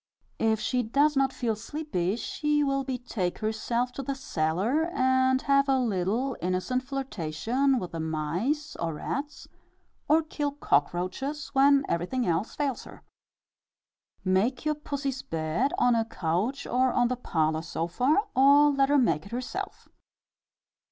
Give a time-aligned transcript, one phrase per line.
[0.39, 5.69] If she does not feel sleepy, she will betake herself to the cellar, and have
[5.69, 9.47] a little innocent flirtation with the mice or rats,
[10.07, 13.03] or kill cock roaches when everything else fails her.
[14.25, 18.97] Make your pussy's bed on a couch or on the parlour sofa, or let her
[18.97, 19.87] make it herself.